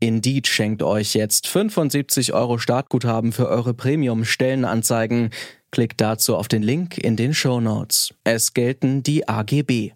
[0.00, 5.28] Indeed schenkt euch jetzt 75 Euro Startguthaben für eure Premium-Stellenanzeigen.
[5.70, 8.14] Klickt dazu auf den Link in den Show Notes.
[8.24, 9.92] Es gelten die AGB.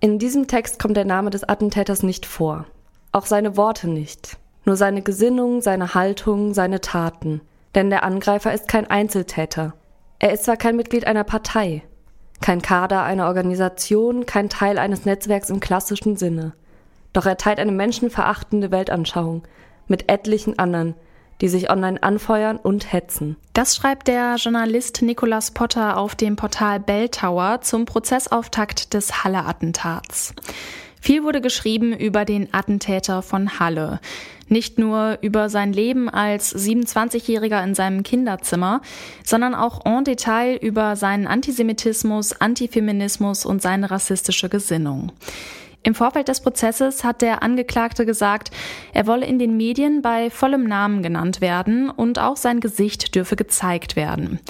[0.00, 2.66] In diesem Text kommt der Name des Attentäters nicht vor.
[3.12, 4.36] Auch seine Worte nicht.
[4.64, 7.40] Nur seine Gesinnung, seine Haltung, seine Taten.
[7.76, 9.74] Denn der Angreifer ist kein Einzeltäter.
[10.18, 11.82] Er ist zwar kein Mitglied einer Partei,
[12.40, 16.54] kein Kader einer Organisation, kein Teil eines Netzwerks im klassischen Sinne.
[17.16, 19.42] Doch er teilt eine menschenverachtende Weltanschauung
[19.88, 20.94] mit etlichen anderen,
[21.40, 23.38] die sich online anfeuern und hetzen.
[23.54, 30.34] Das schreibt der Journalist Nicolas Potter auf dem Portal Bell Tower zum Prozessauftakt des Halle-Attentats.
[31.00, 33.98] Viel wurde geschrieben über den Attentäter von Halle.
[34.48, 38.82] Nicht nur über sein Leben als 27-Jähriger in seinem Kinderzimmer,
[39.24, 45.12] sondern auch en Detail über seinen Antisemitismus, Antifeminismus und seine rassistische Gesinnung.
[45.82, 48.50] Im Vorfeld des Prozesses hat der Angeklagte gesagt,
[48.92, 53.36] er wolle in den Medien bei vollem Namen genannt werden und auch sein Gesicht dürfe
[53.36, 54.40] gezeigt werden.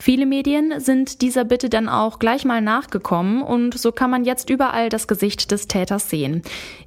[0.00, 4.48] Viele Medien sind dieser Bitte dann auch gleich mal nachgekommen und so kann man jetzt
[4.48, 6.42] überall das Gesicht des Täters sehen.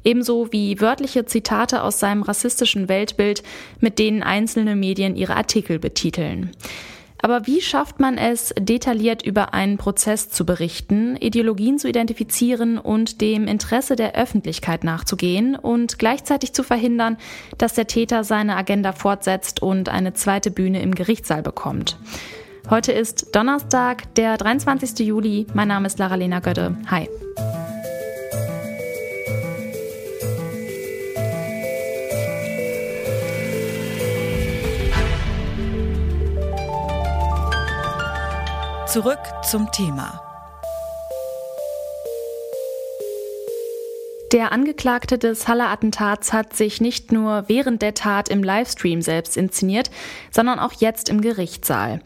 [0.06, 3.44] Ebenso wie wörtliche Zitate aus seinem rassistischen Weltbild,
[3.82, 6.52] mit denen einzelne Medien ihre Artikel betiteln.
[7.22, 13.22] Aber wie schafft man es, detailliert über einen Prozess zu berichten, Ideologien zu identifizieren und
[13.22, 17.18] dem Interesse der Öffentlichkeit nachzugehen und gleichzeitig zu verhindern,
[17.58, 21.98] dass der Täter seine Agenda fortsetzt und eine zweite Bühne im Gerichtssaal bekommt?
[22.70, 25.06] Heute ist Donnerstag, der 23.
[25.06, 25.48] Juli.
[25.54, 26.78] Mein Name ist Lara-Lena Götte.
[26.90, 27.10] Hi.
[38.92, 39.20] Zurück
[39.50, 40.22] zum Thema.
[44.34, 49.92] Der Angeklagte des Halle-Attentats hat sich nicht nur während der Tat im Livestream selbst inszeniert,
[50.30, 52.02] sondern auch jetzt im Gerichtssaal.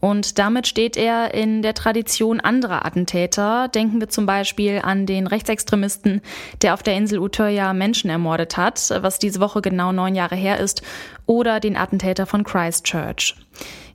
[0.00, 3.68] Und damit steht er in der Tradition anderer Attentäter.
[3.68, 6.20] Denken wir zum Beispiel an den Rechtsextremisten,
[6.62, 10.58] der auf der Insel Utøya Menschen ermordet hat, was diese Woche genau neun Jahre her
[10.58, 10.82] ist,
[11.26, 13.36] oder den Attentäter von Christchurch.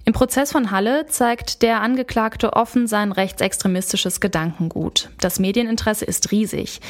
[0.10, 5.12] Im Prozess von Halle zeigt der Angeklagte offen sein rechtsextremistisches Gedankengut.
[5.20, 6.82] Das Medieninteresse ist riesig.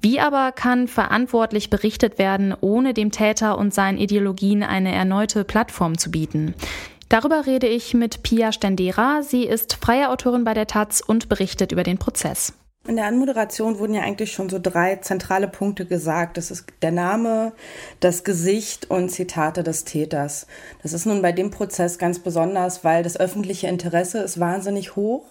[0.00, 5.98] Wie aber kann verantwortlich berichtet werden, ohne dem Täter und seinen Ideologien eine erneute Plattform
[5.98, 6.54] zu bieten?
[7.10, 9.20] Darüber rede ich mit Pia Stendera.
[9.20, 12.54] Sie ist freie Autorin bei der Taz und berichtet über den Prozess.
[12.88, 16.36] In der Anmoderation wurden ja eigentlich schon so drei zentrale Punkte gesagt.
[16.36, 17.52] Das ist der Name,
[18.00, 20.48] das Gesicht und Zitate des Täters.
[20.82, 25.24] Das ist nun bei dem Prozess ganz besonders, weil das öffentliche Interesse ist wahnsinnig hoch.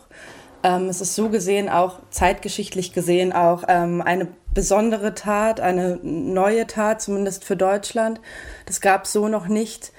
[0.63, 6.67] Ähm, es ist so gesehen auch zeitgeschichtlich gesehen auch ähm, eine besondere Tat, eine neue
[6.67, 8.21] Tat, zumindest für Deutschland.
[8.65, 9.91] Das gab es so noch nicht.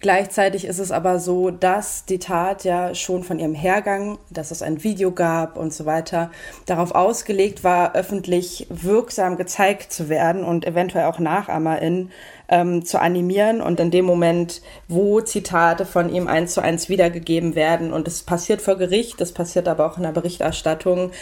[0.00, 4.62] Gleichzeitig ist es aber so, dass die Tat ja schon von ihrem Hergang, dass es
[4.62, 6.30] ein Video gab und so weiter,
[6.64, 12.10] darauf ausgelegt war, öffentlich wirksam gezeigt zu werden und eventuell auch NachahmerInnen
[12.50, 17.54] ähm, zu animieren und in dem Moment, wo Zitate von ihm eins zu eins wiedergegeben
[17.54, 21.12] werden und es passiert vor Gericht, das passiert aber auch in der Berichterstattung,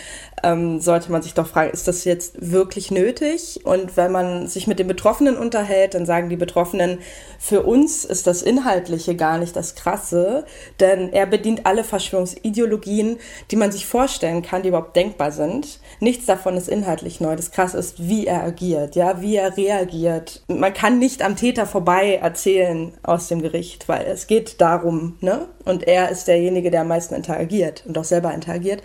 [0.43, 3.61] ähm, sollte man sich doch fragen, ist das jetzt wirklich nötig?
[3.65, 6.99] Und wenn man sich mit den Betroffenen unterhält, dann sagen die Betroffenen,
[7.39, 10.45] für uns ist das Inhaltliche gar nicht das Krasse,
[10.81, 13.19] denn er bedient alle Verschwörungsideologien,
[13.50, 15.81] die man sich vorstellen kann, die überhaupt denkbar sind.
[16.00, 17.37] Nichts davon ist inhaltlich neu.
[17.37, 20.43] Das Krasse ist, wie er agiert, ja, wie er reagiert.
[20.49, 25.49] Man kann nicht am Täter vorbei erzählen aus dem Gericht, weil es geht darum, ne?
[25.65, 28.83] Und er ist derjenige, der am meisten interagiert und auch selber interagiert.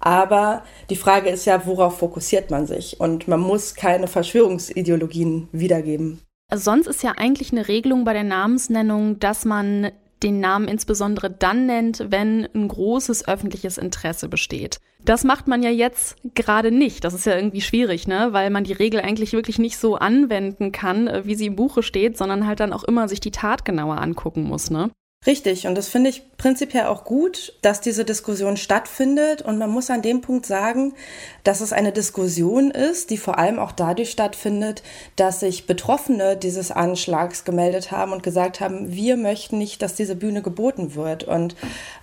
[0.00, 3.00] Aber die Frage ist ja, worauf fokussiert man sich?
[3.00, 6.20] Und man muss keine Verschwörungsideologien wiedergeben.
[6.50, 9.90] Also sonst ist ja eigentlich eine Regelung bei der Namensnennung, dass man
[10.22, 14.78] den Namen insbesondere dann nennt, wenn ein großes öffentliches Interesse besteht.
[15.04, 17.04] Das macht man ja jetzt gerade nicht.
[17.04, 18.28] Das ist ja irgendwie schwierig, ne?
[18.32, 21.82] Weil man die Regel eigentlich wirklich nicht so anwenden kann, äh, wie sie im Buche
[21.82, 24.90] steht, sondern halt dann auch immer sich die Tat genauer angucken muss, ne?
[25.26, 29.40] Richtig, und das finde ich prinzipiell auch gut, dass diese Diskussion stattfindet.
[29.40, 30.92] Und man muss an dem Punkt sagen,
[31.44, 34.82] dass es eine Diskussion ist, die vor allem auch dadurch stattfindet,
[35.16, 40.14] dass sich Betroffene dieses Anschlags gemeldet haben und gesagt haben, wir möchten nicht, dass diese
[40.14, 41.24] Bühne geboten wird.
[41.24, 41.56] Und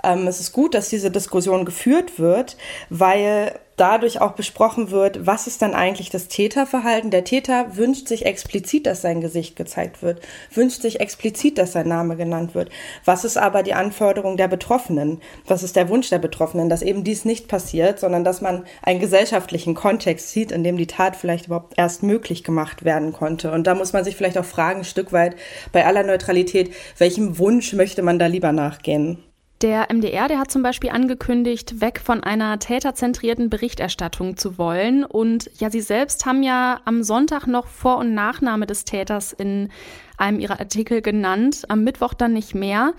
[0.04, 2.58] ähm, es ist gut, dass diese Diskussion geführt wird,
[2.90, 7.10] weil dadurch auch besprochen wird, was ist dann eigentlich das Täterverhalten.
[7.10, 10.22] Der Täter wünscht sich explizit, dass sein Gesicht gezeigt wird,
[10.54, 12.70] wünscht sich explizit, dass sein Name genannt wird.
[13.06, 15.20] Was ist aber die Anforderung der Betroffenen?
[15.48, 19.00] Was ist der Wunsch der Betroffenen, dass eben dies nicht passiert, sondern dass man einen
[19.00, 23.52] gesellschaftlichen Kontext sieht, in dem die Tat vielleicht überhaupt erst möglich gemacht werden konnte.
[23.52, 25.36] Und da muss man sich vielleicht auch fragen, ein Stück weit
[25.72, 29.24] bei aller Neutralität, welchem Wunsch möchte man da lieber nachgehen?
[29.62, 35.04] Der MDR, der hat zum Beispiel angekündigt, weg von einer täterzentrierten Berichterstattung zu wollen.
[35.04, 39.70] Und ja, Sie selbst haben ja am Sonntag noch Vor- und Nachname des Täters in
[40.18, 42.94] einem Ihrer Artikel genannt, am Mittwoch dann nicht mehr.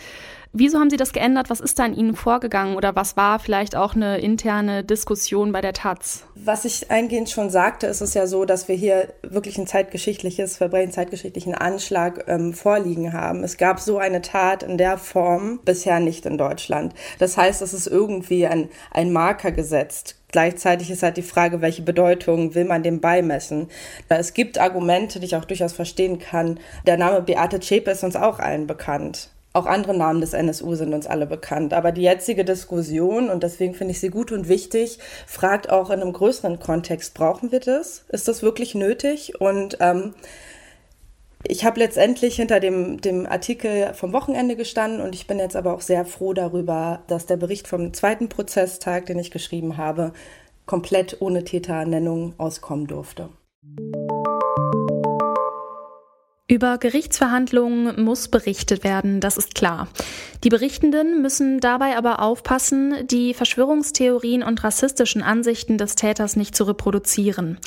[0.55, 1.49] Wieso haben Sie das geändert?
[1.49, 2.77] Was ist da in Ihnen vorgegangen?
[2.77, 6.25] Oder was war vielleicht auch eine interne Diskussion bei der Taz?
[6.35, 10.59] Was ich eingehend schon sagte, ist es ja so, dass wir hier wirklich ein zeitgeschichtliches
[10.59, 13.45] Verbrechen, zeitgeschichtlichen Anschlag ähm, vorliegen haben.
[13.45, 16.93] Es gab so eine Tat in der Form bisher nicht in Deutschland.
[17.19, 20.17] Das heißt, es ist irgendwie ein, ein Marker gesetzt.
[20.33, 23.69] Gleichzeitig ist halt die Frage, welche Bedeutung will man dem beimessen.
[24.09, 26.61] Es gibt Argumente, die ich auch durchaus verstehen kann.
[26.87, 29.32] Der Name Beate Zschäpe ist uns auch allen bekannt.
[29.55, 31.75] Auch andere Namen des NSU sind uns alle bekannt.
[31.75, 36.01] Aber die jetzige Diskussion, und deswegen finde ich sie gut und wichtig, fragt auch in
[36.01, 38.05] einem größeren Kontext, brauchen wir das?
[38.09, 39.41] Ist das wirklich nötig?
[39.41, 40.15] Und ähm,
[41.47, 45.75] ich habe letztendlich hinter dem, dem Artikel vom Wochenende gestanden und ich bin jetzt aber
[45.75, 50.13] auch sehr froh darüber, dass der Bericht vom zweiten Prozesstag, den ich geschrieben habe,
[50.67, 53.29] komplett ohne Täternennung auskommen durfte.
[56.49, 59.89] Über Gerichtsverhandlungen muss berichtet werden, das ist klar.
[60.43, 66.65] Die Berichtenden müssen dabei aber aufpassen, die Verschwörungstheorien und rassistischen Ansichten des Täters nicht zu
[66.65, 67.59] reproduzieren.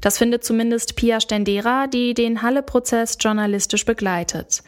[0.00, 4.62] Das findet zumindest Pia Stendera, die den Halle-Prozess journalistisch begleitet.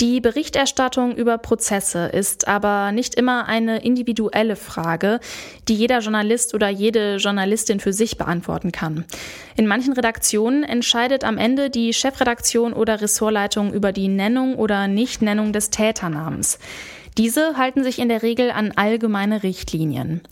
[0.00, 5.20] Die Berichterstattung über Prozesse ist aber nicht immer eine individuelle Frage,
[5.68, 9.04] die jeder Journalist oder jede Journalistin für sich beantworten kann.
[9.56, 15.52] In manchen Redaktionen entscheidet am Ende die Chefredaktion oder Ressortleitung über die Nennung oder Nichtnennung
[15.52, 16.58] des Täternamens.
[17.16, 20.22] Diese halten sich in der Regel an allgemeine Richtlinien.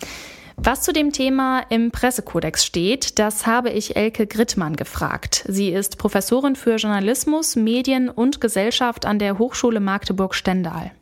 [0.57, 5.45] Was zu dem Thema im Pressekodex steht, das habe ich Elke Grittmann gefragt.
[5.49, 10.93] Sie ist Professorin für Journalismus, Medien und Gesellschaft an der Hochschule Magdeburg-Stendal.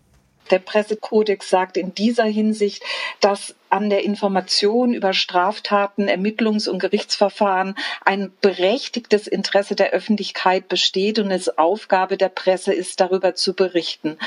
[0.51, 2.83] Der Pressekodex sagt in dieser Hinsicht,
[3.21, 11.21] dass an der Information über Straftaten, Ermittlungs- und Gerichtsverfahren ein berechtigtes Interesse der Öffentlichkeit besteht
[11.21, 14.19] und es Aufgabe der Presse ist, darüber zu berichten.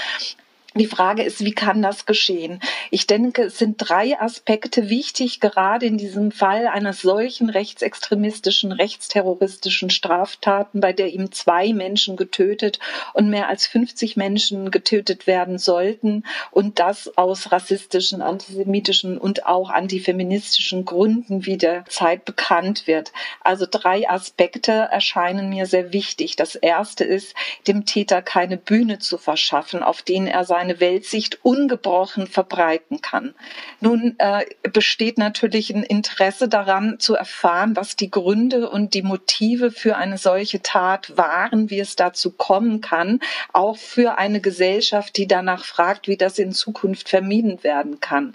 [0.76, 2.60] Die Frage ist, wie kann das geschehen?
[2.90, 9.92] Ich denke, es sind drei Aspekte wichtig, gerade in diesem Fall eines solchen rechtsextremistischen, rechtsterroristischen
[9.92, 12.80] Straftaten, bei der ihm zwei Menschen getötet
[13.14, 19.70] und mehr als 50 Menschen getötet werden sollten und das aus rassistischen, antisemitischen und auch
[19.70, 23.12] antifeministischen Gründen, wie der Zeit bekannt wird.
[23.44, 26.36] Also drei Aspekte erscheinen mir sehr wichtig.
[26.36, 27.36] Das erste ist,
[27.68, 33.36] dem Täter keine Bühne zu verschaffen, auf denen er sein seine Weltsicht ungebrochen verbreiten kann.
[33.82, 39.72] Nun äh, besteht natürlich ein Interesse daran zu erfahren, was die Gründe und die Motive
[39.72, 43.20] für eine solche Tat waren, wie es dazu kommen kann,
[43.52, 48.34] auch für eine Gesellschaft, die danach fragt, wie das in Zukunft vermieden werden kann.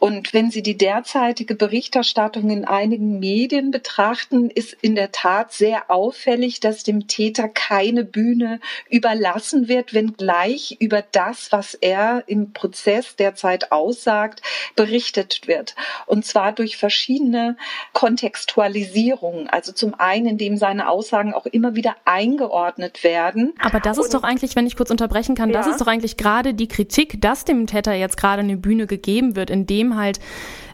[0.00, 5.90] Und wenn Sie die derzeitige Berichterstattung in einigen Medien betrachten, ist in der Tat sehr
[5.90, 13.14] auffällig, dass dem Täter keine Bühne überlassen wird, wenngleich über das, was er im Prozess
[13.16, 14.40] derzeit aussagt,
[14.74, 15.76] berichtet wird.
[16.06, 17.58] Und zwar durch verschiedene
[17.92, 19.50] Kontextualisierungen.
[19.50, 23.52] Also zum einen, indem seine Aussagen auch immer wieder eingeordnet werden.
[23.60, 25.58] Aber das ist Und, doch eigentlich, wenn ich kurz unterbrechen kann, ja.
[25.58, 29.36] das ist doch eigentlich gerade die Kritik, dass dem Täter jetzt gerade eine Bühne gegeben
[29.36, 30.20] wird, indem halt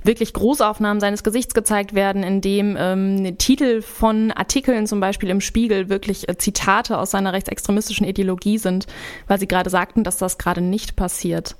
[0.02, 5.40] wirklich Großaufnahmen seines Gesichts gezeigt werden, in dem ähm, Titel von Artikeln zum Beispiel im
[5.40, 8.86] Spiegel wirklich äh, Zitate aus seiner rechtsextremistischen Ideologie sind,
[9.26, 11.56] weil sie gerade sagten, dass das gerade nicht passiert.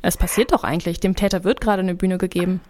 [0.00, 0.98] Es passiert doch eigentlich.
[0.98, 2.60] Dem Täter wird gerade eine Bühne gegeben.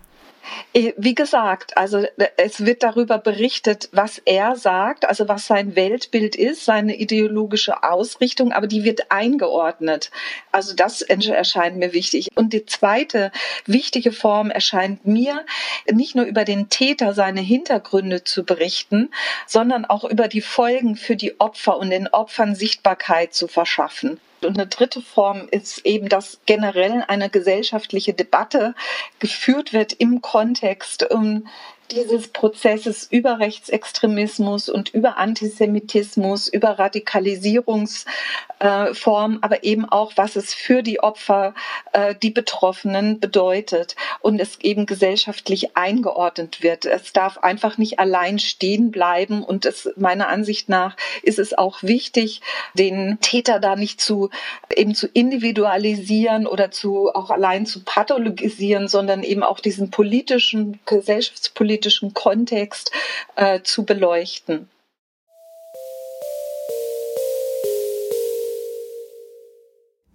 [0.73, 6.35] Wie gesagt, also äh, es wird darüber berichtet, was er sagt, also was sein Weltbild
[6.35, 10.11] ist, seine ideologische Ausrichtung, aber die wird eingeordnet.
[10.51, 12.29] Also das erscheint mir wichtig.
[12.35, 13.33] Und die zweite
[13.67, 15.45] wichtige Form erscheint mir,
[15.91, 19.11] nicht nur über den Täter seine Hintergründe zu berichten,
[19.47, 24.21] sondern auch über die Folgen für die Opfer und den Opfern Sichtbarkeit zu verschaffen.
[24.45, 28.75] Und eine dritte Form ist eben, dass generell eine gesellschaftliche Debatte
[29.19, 31.47] geführt wird im Kontext um
[31.93, 40.55] dieses Prozesses über Rechtsextremismus und über Antisemitismus, über Radikalisierungsformen, äh, aber eben auch, was es
[40.55, 41.55] für die Opfer,
[41.93, 46.87] äh, die Betroffenen bedeutet und es eben gesellschaftlich eingeordnet wird.
[46.87, 51.83] Es darf einfach nicht allein stehen bleiben und es, meiner Ansicht nach ist es auch
[51.83, 52.41] wichtig,
[52.75, 54.31] den Täter da nicht zu,
[54.75, 61.82] eben zu individualisieren oder zu, auch allein zu pathologisieren, sondern eben auch diesen politischen, gesellschaftspolitischen
[61.83, 62.93] politischen Kontext
[63.35, 64.69] äh, zu beleuchten.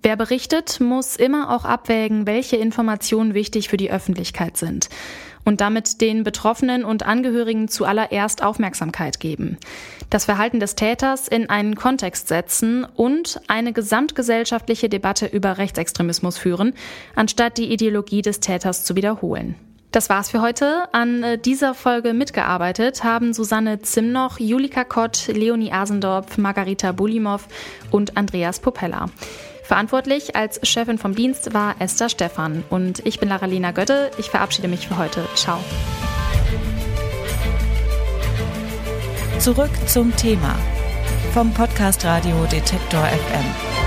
[0.01, 4.87] Wer berichtet, muss immer auch abwägen, welche Informationen wichtig für die Öffentlichkeit sind
[5.43, 9.57] und damit den Betroffenen und Angehörigen zuallererst Aufmerksamkeit geben,
[10.09, 16.73] das Verhalten des Täters in einen Kontext setzen und eine gesamtgesellschaftliche Debatte über Rechtsextremismus führen,
[17.15, 19.66] anstatt die Ideologie des Täters zu wiederholen.
[19.91, 20.87] Das war's für heute.
[20.91, 27.47] An äh, dieser Folge mitgearbeitet haben Susanne Zimnoch, Julika Kott, Leonie Asendorf, Margarita Bulimov
[27.89, 29.07] und Andreas Popella.
[29.63, 34.11] Verantwortlich als Chefin vom Dienst war Esther Stephan und ich bin Laralina Götte.
[34.17, 35.25] Ich verabschiede mich für heute.
[35.35, 35.59] Ciao.
[39.39, 40.55] Zurück zum Thema
[41.33, 43.86] vom Podcast Radio Detektor FM.